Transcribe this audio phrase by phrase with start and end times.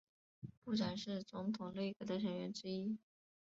[0.63, 2.97] 部长是总统内阁的成员之一。